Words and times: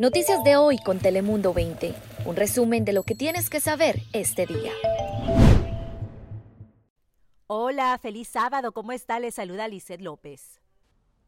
Noticias 0.00 0.42
de 0.42 0.56
hoy 0.56 0.78
con 0.78 0.98
Telemundo 0.98 1.52
20. 1.52 1.94
Un 2.24 2.36
resumen 2.36 2.84
de 2.84 2.92
lo 2.92 3.02
que 3.02 3.14
tienes 3.14 3.50
que 3.50 3.60
saber 3.60 4.00
este 4.12 4.46
día. 4.46 4.72
Hola, 7.46 7.96
feliz 7.98 8.28
sábado. 8.28 8.72
¿Cómo 8.72 8.92
está? 8.92 9.20
Le 9.20 9.30
saluda 9.30 9.68
Lizeth 9.68 10.00
López. 10.00 10.60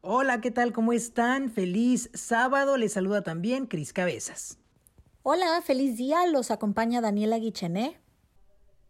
Hola, 0.01 0.41
¿qué 0.41 0.51
tal? 0.51 0.73
¿Cómo 0.73 0.93
están? 0.93 1.51
Feliz 1.51 2.11
sábado. 2.15 2.77
Les 2.77 2.95
saluda 2.95 3.23
también 3.23 3.67
Cris 3.67 3.93
Cabezas. 3.93 4.59
Hola, 5.23 5.61
feliz 5.63 5.97
día. 5.97 6.27
Los 6.27 6.51
acompaña 6.51 7.01
Daniela 7.01 7.39
Guichené. 7.39 8.01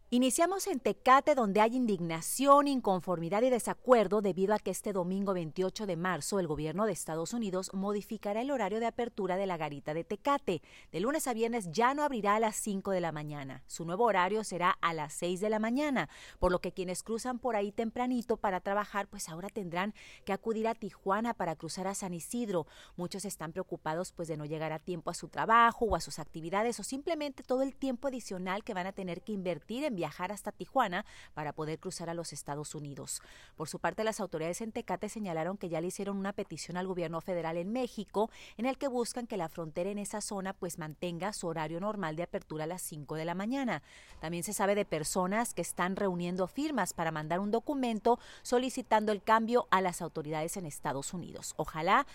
Iniciamos 0.09 0.69
en 0.69 0.79
Tecate, 0.79 1.35
donde 1.35 1.61
hay 1.61 1.75
indignación, 1.75 2.69
inconformidad 2.69 3.43
y 3.43 3.51
desacuerdo 3.51 4.23
debido 4.23 4.55
a 4.55 4.61
que 4.61 4.71
este 4.71 4.93
domingo 4.93 5.35
28 5.35 5.85
de 5.85 5.97
marzo 5.97 6.39
el 6.39 6.47
gobierno 6.47 6.87
de 6.87 6.93
Estados 6.93 7.33
Unidos 7.33 7.73
modificará 7.75 8.41
el 8.41 8.53
horario 8.53 8.79
de 8.79 8.87
apertura 8.87 9.37
de 9.37 9.47
la 9.47 9.57
garita 9.57 9.95
de 9.95 10.05
Tecate. 10.05 10.63
De 10.93 11.01
lunes 11.01 11.27
a 11.27 11.35
viernes 11.35 11.73
ya 11.73 11.93
no 11.93 12.05
abrirá 12.05 12.37
a 12.37 12.41
las 12.41 12.55
5 12.55 12.93
de 12.93 13.01
la 13.01 13.11
mañana. 13.11 13.65
Su 13.67 13.85
nuevo 13.85 14.05
horario 14.05 14.45
será 14.45 14.79
a 14.81 14.95
las 14.95 15.13
6 15.15 15.41
de 15.41 15.51
la 15.51 15.59
mañana, 15.59 16.09
por 16.39 16.53
lo 16.53 16.61
que 16.61 16.71
quienes 16.71 17.03
cruzan 17.03 17.41
por 17.41 17.57
ahí 17.57 17.73
tempranito 17.73 18.37
para 18.37 18.61
trabajar, 18.61 19.09
pues 19.09 19.29
ahora 19.29 19.49
tendrán 19.49 19.93
que 20.25 20.33
acudir 20.33 20.69
a 20.69 20.77
Tijuana 20.77 21.35
para 21.35 21.57
cruzar 21.57 21.89
a 21.89 21.97
San 21.97 22.15
Isidro. 22.15 22.69
Muchos 22.95 23.25
están 23.25 23.51
preocupados 23.51 24.13
pues 24.13 24.29
de 24.29 24.37
no 24.37 24.45
llegar 24.45 24.71
a 24.71 24.79
tiempo 24.79 25.11
a 25.11 25.15
su 25.15 25.27
trabajo 25.27 25.85
o 25.87 25.97
a 25.97 26.01
sus 26.01 26.21
actividades 26.21 26.79
o 26.79 26.85
simplemente 26.85 27.43
todo 27.43 27.63
el 27.63 27.75
tiempo 27.75 28.07
adicional 28.07 28.63
que 28.63 28.73
van 28.73 28.87
a 28.87 28.93
tener 28.93 29.23
que 29.23 29.33
invertir 29.33 29.83
en 29.83 29.96
viajar 29.97 30.31
hasta 30.31 30.53
Tijuana 30.53 31.05
para 31.35 31.53
poder 31.53 31.79
cruzar 31.79 32.09
a 32.09 32.15
los 32.15 32.33
Estados 32.33 32.75
Unidos. 32.75 33.23
Por 33.57 33.69
su 33.69 33.79
parte, 33.79 34.05
las 34.05 34.21
autoridades 34.21 34.61
en 34.61 34.73
Tecate 34.73 35.09
señalaron 35.09 35.57
que 35.57 35.69
ya 35.69 35.81
le 35.81 35.89
hicieron 35.89 36.17
una 36.17 36.33
petición 36.33 36.77
al 36.77 36.87
gobierno 36.87 37.21
federal 37.21 37.57
en 37.57 37.73
México 37.73 38.31
en 38.57 38.67
el 38.67 38.79
que 38.79 38.89
buscan 38.89 39.27
que 39.27 39.37
la 39.37 39.49
frontera 39.49 39.91
en 39.91 39.99
esa 39.99 40.21
zona 40.21 40.53
pues 40.53 40.79
mantenga 40.79 41.33
su 41.33 41.47
horario 41.49 41.81
normal 41.81 42.17
de 42.17 42.23
apertura 42.23 42.65
a 42.65 42.69
las 42.69 42.83
5 42.83 43.17
de 43.17 43.25
la 43.25 43.35
mañana. 43.35 43.83
También 44.21 44.45
se 44.45 44.53
sabe 44.53 44.75
de 44.75 44.85
personas 44.85 45.55
que 45.55 45.63
están 45.63 45.97
reuniendo 45.97 46.47
firmas 46.47 46.93
para 46.93 47.11
mandar 47.11 47.41
un 47.41 47.51
documento 47.51 48.19
solicitando 48.43 49.13
el 49.13 49.23
cambio 49.23 49.67
a 49.71 49.81
las 49.81 50.03
autoridades 50.03 50.57
en 50.57 50.67
Estados 50.67 51.15
Unidos. 51.15 51.55
Ojalá 51.57 52.07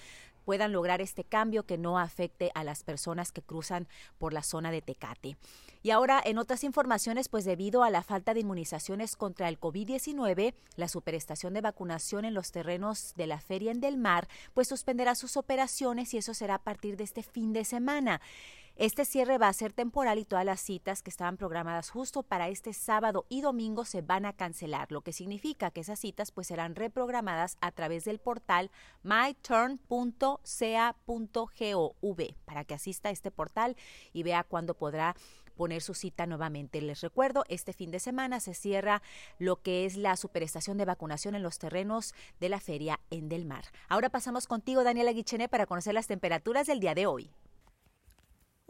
puedan 0.45 0.71
lograr 0.71 1.01
este 1.01 1.23
cambio 1.23 1.63
que 1.63 1.77
no 1.77 1.99
afecte 1.99 2.51
a 2.55 2.63
las 2.63 2.83
personas 2.83 3.31
que 3.31 3.41
cruzan 3.41 3.87
por 4.17 4.33
la 4.33 4.43
zona 4.43 4.71
de 4.71 4.81
Tecate. 4.81 5.37
Y 5.83 5.91
ahora, 5.91 6.21
en 6.23 6.37
otras 6.37 6.63
informaciones, 6.63 7.29
pues 7.29 7.45
debido 7.45 7.70
a 7.79 7.89
la 7.89 8.03
falta 8.03 8.33
de 8.33 8.41
inmunizaciones 8.41 9.15
contra 9.15 9.47
el 9.47 9.59
COVID-19, 9.59 10.53
la 10.75 10.87
superestación 10.89 11.53
de 11.53 11.61
vacunación 11.61 12.25
en 12.25 12.33
los 12.33 12.51
terrenos 12.51 13.13
de 13.15 13.27
la 13.27 13.39
Feria 13.39 13.71
en 13.71 13.79
Del 13.79 13.97
Mar, 13.97 14.27
pues 14.53 14.67
suspenderá 14.67 15.15
sus 15.15 15.37
operaciones 15.37 16.13
y 16.13 16.17
eso 16.17 16.33
será 16.33 16.55
a 16.55 16.63
partir 16.63 16.97
de 16.97 17.05
este 17.05 17.23
fin 17.23 17.53
de 17.53 17.63
semana. 17.63 18.19
Este 18.77 19.05
cierre 19.05 19.37
va 19.37 19.47
a 19.47 19.53
ser 19.53 19.73
temporal 19.73 20.17
y 20.17 20.25
todas 20.25 20.45
las 20.45 20.59
citas 20.59 21.03
que 21.03 21.09
estaban 21.09 21.37
programadas 21.37 21.89
justo 21.89 22.23
para 22.23 22.47
este 22.47 22.73
sábado 22.73 23.25
y 23.29 23.41
domingo 23.41 23.85
se 23.85 24.01
van 24.01 24.25
a 24.25 24.33
cancelar, 24.33 24.91
lo 24.91 25.01
que 25.01 25.13
significa 25.13 25.71
que 25.71 25.81
esas 25.81 25.99
citas 25.99 26.31
pues 26.31 26.47
serán 26.47 26.75
reprogramadas 26.75 27.57
a 27.61 27.71
través 27.71 28.05
del 28.05 28.19
portal 28.19 28.71
myturn.ca.gov 29.03 30.35
para 32.45 32.63
que 32.63 32.73
asista 32.73 33.09
a 33.09 33.11
este 33.11 33.29
portal 33.29 33.75
y 34.13 34.23
vea 34.23 34.43
cuándo 34.43 34.73
podrá 34.73 35.15
poner 35.51 35.81
su 35.81 35.93
cita 35.93 36.25
nuevamente. 36.25 36.81
Les 36.81 37.01
recuerdo, 37.01 37.43
este 37.49 37.73
fin 37.73 37.91
de 37.91 37.99
semana 37.99 38.39
se 38.39 38.53
cierra 38.53 39.01
lo 39.37 39.61
que 39.61 39.85
es 39.85 39.97
la 39.97 40.15
superestación 40.17 40.77
de 40.77 40.85
vacunación 40.85 41.35
en 41.35 41.43
los 41.43 41.59
terrenos 41.59 42.13
de 42.39 42.49
la 42.49 42.59
feria 42.59 42.99
en 43.09 43.29
Del 43.29 43.45
Mar. 43.45 43.65
Ahora 43.89 44.09
pasamos 44.09 44.47
contigo, 44.47 44.83
Daniela 44.83 45.11
Guichené, 45.11 45.49
para 45.49 45.65
conocer 45.65 45.93
las 45.93 46.07
temperaturas 46.07 46.67
del 46.67 46.79
día 46.79 46.95
de 46.95 47.05
hoy. 47.05 47.31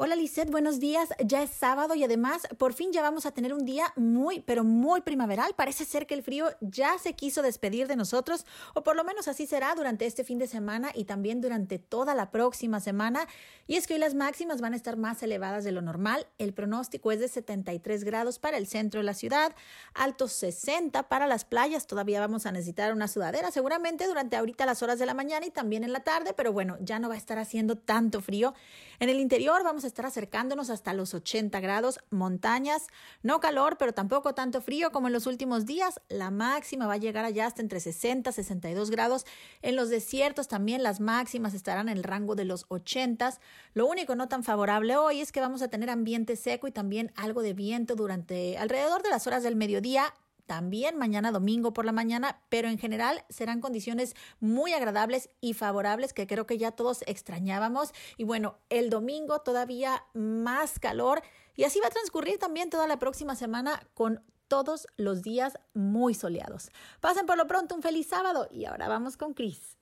Hola 0.03 0.15
Lisette, 0.15 0.49
buenos 0.49 0.79
días. 0.79 1.09
Ya 1.23 1.43
es 1.43 1.51
sábado 1.51 1.93
y 1.93 2.03
además 2.03 2.47
por 2.57 2.73
fin 2.73 2.91
ya 2.91 3.03
vamos 3.03 3.27
a 3.27 3.31
tener 3.33 3.53
un 3.53 3.65
día 3.65 3.93
muy, 3.95 4.39
pero 4.39 4.63
muy 4.63 5.01
primaveral. 5.01 5.53
Parece 5.55 5.85
ser 5.85 6.07
que 6.07 6.15
el 6.15 6.23
frío 6.23 6.47
ya 6.59 6.97
se 6.97 7.13
quiso 7.13 7.43
despedir 7.43 7.87
de 7.87 7.95
nosotros, 7.95 8.47
o 8.73 8.81
por 8.81 8.95
lo 8.95 9.03
menos 9.03 9.27
así 9.27 9.45
será 9.45 9.75
durante 9.75 10.07
este 10.07 10.23
fin 10.23 10.39
de 10.39 10.47
semana 10.47 10.89
y 10.95 11.05
también 11.05 11.39
durante 11.39 11.77
toda 11.77 12.15
la 12.15 12.31
próxima 12.31 12.79
semana. 12.79 13.27
Y 13.67 13.75
es 13.75 13.85
que 13.85 13.93
hoy 13.93 13.99
las 13.99 14.15
máximas 14.15 14.59
van 14.59 14.73
a 14.73 14.75
estar 14.75 14.97
más 14.97 15.21
elevadas 15.21 15.63
de 15.63 15.71
lo 15.71 15.83
normal. 15.83 16.25
El 16.39 16.51
pronóstico 16.55 17.11
es 17.11 17.19
de 17.19 17.27
73 17.27 18.03
grados 18.03 18.39
para 18.39 18.57
el 18.57 18.65
centro 18.65 19.01
de 19.01 19.03
la 19.03 19.13
ciudad, 19.13 19.55
altos 19.93 20.31
60 20.31 21.09
para 21.09 21.27
las 21.27 21.45
playas. 21.45 21.85
Todavía 21.85 22.19
vamos 22.19 22.47
a 22.47 22.51
necesitar 22.51 22.91
una 22.91 23.07
sudadera 23.07 23.51
seguramente 23.51 24.07
durante 24.07 24.35
ahorita 24.35 24.65
las 24.65 24.81
horas 24.81 24.97
de 24.97 25.05
la 25.05 25.13
mañana 25.13 25.45
y 25.45 25.51
también 25.51 25.83
en 25.83 25.93
la 25.93 25.99
tarde, 25.99 26.33
pero 26.33 26.51
bueno, 26.51 26.77
ya 26.81 26.97
no 26.97 27.07
va 27.07 27.13
a 27.13 27.19
estar 27.19 27.37
haciendo 27.37 27.75
tanto 27.75 28.19
frío. 28.19 28.55
En 28.99 29.07
el 29.07 29.19
interior 29.19 29.63
vamos 29.63 29.83
a 29.83 29.90
estar 29.91 30.05
acercándonos 30.05 30.69
hasta 30.69 30.93
los 30.93 31.13
80 31.13 31.59
grados, 31.59 31.99
montañas, 32.09 32.87
no 33.21 33.39
calor, 33.39 33.77
pero 33.77 33.93
tampoco 33.93 34.33
tanto 34.33 34.61
frío 34.61 34.91
como 34.91 35.07
en 35.07 35.13
los 35.13 35.27
últimos 35.27 35.65
días. 35.65 36.01
La 36.09 36.31
máxima 36.31 36.87
va 36.87 36.93
a 36.93 36.97
llegar 36.97 37.25
allá 37.25 37.45
hasta 37.45 37.61
entre 37.61 37.79
60 37.79 38.29
y 38.29 38.33
62 38.33 38.89
grados. 38.89 39.25
En 39.61 39.75
los 39.75 39.89
desiertos 39.89 40.47
también 40.47 40.81
las 40.83 40.99
máximas 40.99 41.53
estarán 41.53 41.89
en 41.89 41.97
el 41.97 42.03
rango 42.03 42.35
de 42.35 42.45
los 42.45 42.65
80. 42.69 43.37
Lo 43.73 43.85
único 43.85 44.15
no 44.15 44.27
tan 44.27 44.43
favorable 44.43 44.97
hoy 44.97 45.21
es 45.21 45.31
que 45.31 45.41
vamos 45.41 45.61
a 45.61 45.67
tener 45.67 45.89
ambiente 45.89 46.35
seco 46.35 46.67
y 46.67 46.71
también 46.71 47.11
algo 47.15 47.41
de 47.41 47.53
viento 47.53 47.95
durante 47.95 48.57
alrededor 48.57 49.03
de 49.03 49.09
las 49.09 49.27
horas 49.27 49.43
del 49.43 49.55
mediodía 49.55 50.13
también 50.51 50.97
mañana 50.97 51.31
domingo 51.31 51.71
por 51.71 51.85
la 51.85 51.93
mañana, 51.93 52.41
pero 52.49 52.67
en 52.67 52.77
general 52.77 53.23
serán 53.29 53.61
condiciones 53.61 54.17
muy 54.41 54.73
agradables 54.73 55.29
y 55.39 55.53
favorables 55.53 56.11
que 56.11 56.27
creo 56.27 56.45
que 56.45 56.57
ya 56.57 56.71
todos 56.71 57.05
extrañábamos. 57.07 57.93
Y 58.17 58.25
bueno, 58.25 58.57
el 58.67 58.89
domingo 58.89 59.39
todavía 59.39 60.03
más 60.13 60.77
calor 60.77 61.21
y 61.55 61.63
así 61.63 61.79
va 61.79 61.87
a 61.87 61.91
transcurrir 61.91 62.37
también 62.37 62.69
toda 62.69 62.85
la 62.85 62.99
próxima 62.99 63.37
semana 63.37 63.81
con 63.93 64.25
todos 64.49 64.87
los 64.97 65.21
días 65.21 65.57
muy 65.73 66.15
soleados. 66.15 66.69
Pasen 66.99 67.25
por 67.25 67.37
lo 67.37 67.47
pronto 67.47 67.73
un 67.73 67.81
feliz 67.81 68.07
sábado 68.07 68.49
y 68.51 68.65
ahora 68.65 68.89
vamos 68.89 69.15
con 69.15 69.33
Cris. 69.33 69.77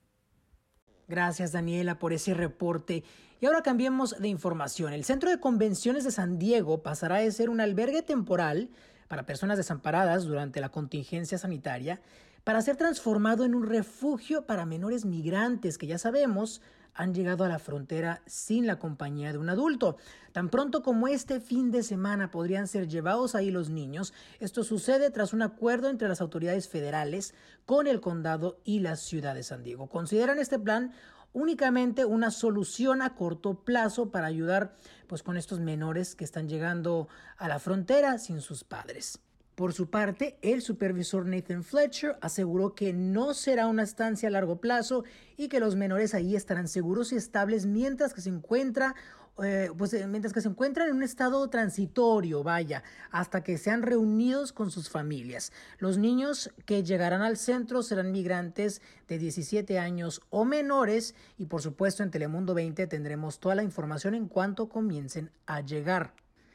Gracias 1.08 1.50
Daniela 1.50 1.98
por 1.98 2.12
ese 2.12 2.32
reporte. 2.32 3.02
Y 3.40 3.46
ahora 3.46 3.62
cambiemos 3.62 4.16
de 4.20 4.28
información. 4.28 4.92
El 4.92 5.02
Centro 5.02 5.30
de 5.30 5.40
Convenciones 5.40 6.04
de 6.04 6.12
San 6.12 6.38
Diego 6.38 6.84
pasará 6.84 7.16
de 7.16 7.32
ser 7.32 7.50
un 7.50 7.60
albergue 7.60 8.02
temporal 8.02 8.70
para 9.10 9.26
personas 9.26 9.56
desamparadas 9.56 10.22
durante 10.22 10.60
la 10.60 10.68
contingencia 10.68 11.36
sanitaria 11.36 12.00
para 12.44 12.62
ser 12.62 12.76
transformado 12.76 13.44
en 13.44 13.56
un 13.56 13.66
refugio 13.66 14.46
para 14.46 14.66
menores 14.66 15.04
migrantes 15.04 15.78
que 15.78 15.88
ya 15.88 15.98
sabemos 15.98 16.62
han 16.94 17.12
llegado 17.12 17.42
a 17.42 17.48
la 17.48 17.58
frontera 17.58 18.22
sin 18.26 18.68
la 18.68 18.78
compañía 18.78 19.32
de 19.32 19.38
un 19.38 19.48
adulto. 19.48 19.96
Tan 20.30 20.48
pronto 20.48 20.84
como 20.84 21.08
este 21.08 21.40
fin 21.40 21.72
de 21.72 21.82
semana 21.82 22.30
podrían 22.30 22.68
ser 22.68 22.86
llevados 22.86 23.34
ahí 23.34 23.50
los 23.50 23.68
niños, 23.68 24.14
esto 24.38 24.62
sucede 24.62 25.10
tras 25.10 25.32
un 25.32 25.42
acuerdo 25.42 25.88
entre 25.88 26.08
las 26.08 26.20
autoridades 26.20 26.68
federales 26.68 27.34
con 27.66 27.88
el 27.88 28.00
condado 28.00 28.60
y 28.62 28.78
la 28.78 28.94
ciudad 28.94 29.34
de 29.34 29.42
San 29.42 29.64
Diego. 29.64 29.88
Consideran 29.88 30.38
este 30.38 30.60
plan 30.60 30.92
únicamente 31.32 32.04
una 32.04 32.30
solución 32.30 33.02
a 33.02 33.14
corto 33.14 33.64
plazo 33.64 34.10
para 34.10 34.26
ayudar 34.26 34.76
pues 35.06 35.22
con 35.22 35.36
estos 35.36 35.60
menores 35.60 36.14
que 36.14 36.24
están 36.24 36.48
llegando 36.48 37.08
a 37.36 37.48
la 37.48 37.58
frontera 37.58 38.18
sin 38.18 38.40
sus 38.40 38.64
padres. 38.64 39.20
Por 39.60 39.74
su 39.74 39.90
parte, 39.90 40.38
el 40.40 40.62
supervisor 40.62 41.26
Nathan 41.26 41.62
Fletcher 41.64 42.16
aseguró 42.22 42.74
que 42.74 42.94
no 42.94 43.34
será 43.34 43.66
una 43.66 43.82
estancia 43.82 44.30
a 44.30 44.32
largo 44.32 44.58
plazo 44.58 45.04
y 45.36 45.48
que 45.48 45.60
los 45.60 45.76
menores 45.76 46.14
ahí 46.14 46.34
estarán 46.34 46.66
seguros 46.66 47.12
y 47.12 47.16
estables 47.16 47.66
mientras 47.66 48.14
que 48.14 48.22
se 48.22 48.30
eh, 48.30 49.70
pues 49.76 49.92
eh, 49.92 50.06
mientras 50.06 50.32
que 50.32 50.40
se 50.40 50.48
encuentran 50.48 50.88
en 50.88 50.96
un 50.96 51.02
estado 51.02 51.46
transitorio, 51.50 52.42
vaya, 52.42 52.82
hasta 53.10 53.42
que 53.42 53.58
sean 53.58 53.82
reunidos 53.82 54.54
con 54.54 54.70
sus 54.70 54.88
familias. 54.88 55.52
Los 55.76 55.98
niños 55.98 56.50
que 56.64 56.82
llegarán 56.82 57.20
al 57.20 57.36
centro 57.36 57.82
serán 57.82 58.12
migrantes 58.12 58.80
de 59.08 59.18
17 59.18 59.78
años 59.78 60.22
o 60.30 60.46
menores 60.46 61.14
y 61.36 61.44
por 61.44 61.60
supuesto 61.60 62.02
en 62.02 62.10
Telemundo 62.10 62.54
20 62.54 62.86
tendremos 62.86 63.40
toda 63.40 63.56
la 63.56 63.62
información 63.62 64.14
en 64.14 64.26
cuanto 64.26 64.70
comiencen 64.70 65.30
a 65.44 65.60
llegar. 65.60 66.14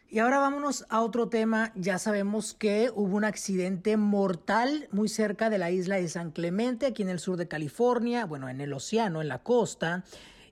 Y 0.10 0.20
ahora 0.20 0.40
vámonos 0.40 0.86
a 0.90 1.02
otro 1.02 1.28
tema. 1.30 1.72
Ya 1.76 1.98
sabemos 1.98 2.54
que 2.54 2.92
hubo 2.94 3.16
un 3.18 3.26
accidente 3.26 3.98
mortal 3.98 4.88
muy 4.92 5.10
cerca 5.10 5.50
de 5.50 5.58
la 5.58 5.72
isla 5.72 5.96
de 5.96 6.08
San 6.08 6.32
Clemente, 6.32 6.86
aquí 6.86 7.02
en 7.04 7.10
el 7.10 7.20
sur 7.20 7.38
de 7.38 7.48
California, 7.48 8.26
bueno, 8.26 8.48
en 8.48 8.62
el 8.62 8.72
océano, 8.74 9.22
en 9.22 9.28
la 9.28 9.40
costa 9.40 10.04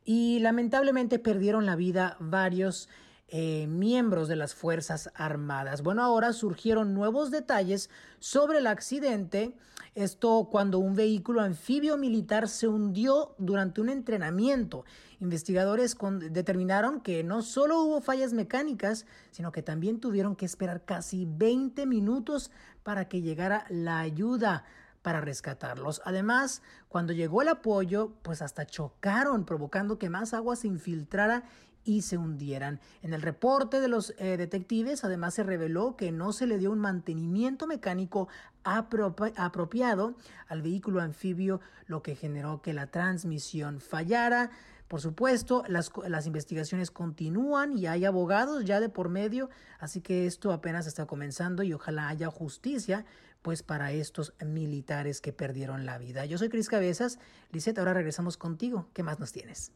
y 0.05 0.39
lamentablemente 0.39 1.19
perdieron 1.19 1.65
la 1.65 1.75
vida 1.75 2.17
varios 2.19 2.89
eh, 3.27 3.67
miembros 3.67 4.27
de 4.27 4.35
las 4.35 4.53
Fuerzas 4.53 5.09
Armadas. 5.15 5.81
Bueno, 5.81 6.03
ahora 6.03 6.33
surgieron 6.33 6.93
nuevos 6.93 7.31
detalles 7.31 7.89
sobre 8.19 8.59
el 8.59 8.67
accidente. 8.67 9.55
Esto 9.95 10.49
cuando 10.51 10.79
un 10.79 10.95
vehículo 10.95 11.41
anfibio 11.41 11.97
militar 11.97 12.47
se 12.47 12.67
hundió 12.67 13.35
durante 13.37 13.81
un 13.81 13.89
entrenamiento. 13.89 14.85
Investigadores 15.19 15.97
determinaron 16.29 17.01
que 17.01 17.23
no 17.23 17.41
solo 17.41 17.81
hubo 17.81 18.01
fallas 18.01 18.33
mecánicas, 18.33 19.05
sino 19.31 19.51
que 19.51 19.63
también 19.63 19.99
tuvieron 19.99 20.35
que 20.35 20.45
esperar 20.45 20.83
casi 20.83 21.25
20 21.25 21.85
minutos 21.85 22.51
para 22.83 23.07
que 23.07 23.21
llegara 23.21 23.65
la 23.69 23.99
ayuda 23.99 24.65
para 25.03 25.21
rescatarlos. 25.21 26.01
Además, 26.05 26.61
cuando 26.87 27.13
llegó 27.13 27.41
el 27.41 27.49
apoyo, 27.49 28.13
pues 28.23 28.41
hasta 28.41 28.65
chocaron, 28.65 29.45
provocando 29.45 29.99
que 29.99 30.09
más 30.09 30.33
agua 30.33 30.55
se 30.55 30.67
infiltrara 30.67 31.43
y 31.83 32.01
se 32.01 32.17
hundieran. 32.17 32.79
En 33.01 33.13
el 33.13 33.21
reporte 33.21 33.79
de 33.79 33.87
los 33.87 34.13
eh, 34.17 34.37
detectives, 34.37 35.03
además 35.03 35.33
se 35.33 35.43
reveló 35.43 35.95
que 35.95 36.11
no 36.11 36.33
se 36.33 36.47
le 36.47 36.57
dio 36.57 36.71
un 36.71 36.79
mantenimiento 36.79 37.67
mecánico 37.67 38.27
apropiado 38.63 40.15
al 40.47 40.61
vehículo 40.61 41.01
anfibio, 41.01 41.59
lo 41.85 42.01
que 42.01 42.15
generó 42.15 42.61
que 42.61 42.73
la 42.73 42.87
transmisión 42.87 43.81
fallara. 43.81 44.51
Por 44.87 45.01
supuesto, 45.01 45.63
las, 45.67 45.91
las, 46.07 46.27
investigaciones 46.27 46.91
continúan 46.91 47.77
y 47.77 47.87
hay 47.87 48.05
abogados 48.05 48.63
ya 48.63 48.79
de 48.79 48.89
por 48.89 49.09
medio, 49.09 49.49
así 49.79 50.01
que 50.01 50.27
esto 50.27 50.51
apenas 50.51 50.87
está 50.87 51.05
comenzando 51.05 51.63
y 51.63 51.73
ojalá 51.73 52.09
haya 52.09 52.29
justicia 52.29 53.05
pues 53.41 53.61
para 53.61 53.91
estos 53.91 54.33
militares 54.43 55.19
que 55.19 55.33
perdieron 55.33 55.85
la 55.85 55.97
vida. 55.97 56.25
Yo 56.25 56.37
soy 56.37 56.49
Cris 56.49 56.69
Cabezas. 56.69 57.19
Lisette, 57.51 57.77
ahora 57.79 57.93
regresamos 57.93 58.37
contigo. 58.37 58.87
¿Qué 58.93 59.03
más 59.03 59.19
nos 59.19 59.33
tienes? 59.33 59.73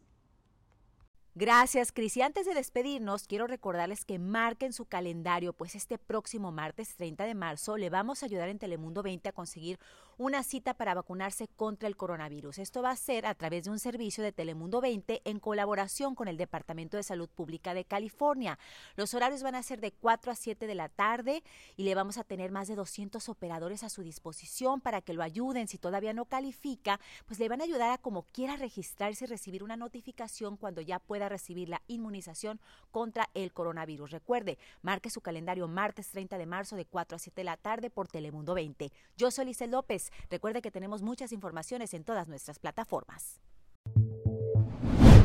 Gracias, 1.39 1.91
Cris. 1.91 2.17
Y 2.17 2.23
antes 2.23 2.47
de 2.47 2.55
despedirnos, 2.55 3.27
quiero 3.27 3.45
recordarles 3.45 4.05
que 4.05 4.17
marquen 4.17 4.73
su 4.73 4.85
calendario, 4.85 5.53
pues 5.53 5.75
este 5.75 5.99
próximo 5.99 6.51
martes 6.51 6.95
30 6.95 7.25
de 7.25 7.35
marzo 7.35 7.77
le 7.77 7.91
vamos 7.91 8.23
a 8.23 8.25
ayudar 8.25 8.49
en 8.49 8.57
Telemundo 8.57 9.03
20 9.03 9.29
a 9.29 9.33
conseguir 9.33 9.77
una 10.17 10.41
cita 10.41 10.73
para 10.73 10.95
vacunarse 10.95 11.47
contra 11.47 11.87
el 11.87 11.95
coronavirus. 11.95 12.57
Esto 12.57 12.81
va 12.81 12.89
a 12.89 12.95
ser 12.95 13.27
a 13.27 13.35
través 13.35 13.65
de 13.65 13.69
un 13.69 13.77
servicio 13.77 14.23
de 14.23 14.31
Telemundo 14.31 14.81
20 14.81 15.21
en 15.25 15.39
colaboración 15.39 16.15
con 16.15 16.27
el 16.27 16.37
Departamento 16.37 16.97
de 16.97 17.03
Salud 17.03 17.29
Pública 17.29 17.75
de 17.75 17.85
California. 17.85 18.57
Los 18.95 19.13
horarios 19.13 19.43
van 19.43 19.53
a 19.53 19.61
ser 19.61 19.79
de 19.79 19.91
4 19.91 20.31
a 20.31 20.35
7 20.35 20.65
de 20.65 20.73
la 20.73 20.89
tarde 20.89 21.43
y 21.75 21.83
le 21.83 21.93
vamos 21.93 22.17
a 22.17 22.23
tener 22.23 22.49
más 22.49 22.67
de 22.67 22.73
200 22.73 23.29
operadores 23.29 23.83
a 23.83 23.89
su 23.89 24.01
disposición 24.01 24.81
para 24.81 25.01
que 25.01 25.13
lo 25.13 25.21
ayuden. 25.21 25.67
Si 25.67 25.77
todavía 25.77 26.13
no 26.13 26.25
califica, 26.25 26.99
pues 27.27 27.39
le 27.39 27.47
van 27.47 27.61
a 27.61 27.65
ayudar 27.65 27.91
a 27.91 27.97
como 27.99 28.23
quiera 28.23 28.55
registrarse 28.55 29.25
y 29.25 29.27
recibir 29.27 29.63
una 29.63 29.77
notificación 29.77 30.57
cuando 30.57 30.81
ya 30.81 30.97
recibir 31.29 31.69
la 31.69 31.81
inmunización 31.87 32.59
contra 32.91 33.29
el 33.33 33.53
coronavirus. 33.53 34.11
Recuerde, 34.11 34.57
marque 34.81 35.09
su 35.09 35.21
calendario 35.21 35.67
martes 35.67 36.09
30 36.09 36.37
de 36.37 36.45
marzo 36.45 36.75
de 36.75 36.85
4 36.85 37.15
a 37.15 37.19
7 37.19 37.41
de 37.41 37.45
la 37.45 37.57
tarde 37.57 37.89
por 37.89 38.07
Telemundo 38.07 38.53
20. 38.53 38.91
Yo 39.17 39.31
soy 39.31 39.45
Lice 39.45 39.67
López. 39.67 40.11
Recuerde 40.29 40.61
que 40.61 40.71
tenemos 40.71 41.01
muchas 41.01 41.31
informaciones 41.31 41.93
en 41.93 42.03
todas 42.03 42.27
nuestras 42.27 42.59
plataformas. 42.59 43.39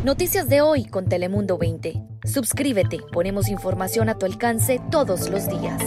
Noticias 0.05 0.49
de 0.49 0.63
hoy 0.63 0.85
con 0.85 1.09
Telemundo 1.09 1.59
20. 1.59 2.03
Suscríbete, 2.25 2.99
ponemos 3.13 3.49
información 3.49 4.09
a 4.09 4.19
tu 4.19 4.27
alcance 4.27 4.81
todos 4.91 5.31
los 5.31 5.49
días. 5.49 5.81